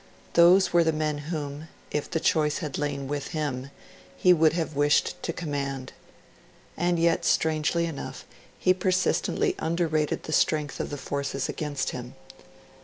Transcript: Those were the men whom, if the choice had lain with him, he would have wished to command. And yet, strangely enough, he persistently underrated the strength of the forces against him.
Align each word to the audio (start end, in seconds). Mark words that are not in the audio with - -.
Those 0.33 0.73
were 0.73 0.83
the 0.83 0.91
men 0.91 1.19
whom, 1.29 1.67
if 1.91 2.09
the 2.09 2.19
choice 2.19 2.57
had 2.57 2.79
lain 2.79 3.07
with 3.07 3.27
him, 3.37 3.69
he 4.17 4.33
would 4.33 4.53
have 4.53 4.75
wished 4.75 5.21
to 5.21 5.31
command. 5.31 5.93
And 6.75 6.97
yet, 6.97 7.23
strangely 7.23 7.85
enough, 7.85 8.25
he 8.57 8.73
persistently 8.73 9.53
underrated 9.59 10.23
the 10.23 10.33
strength 10.33 10.79
of 10.79 10.89
the 10.89 10.97
forces 10.97 11.47
against 11.47 11.91
him. 11.91 12.15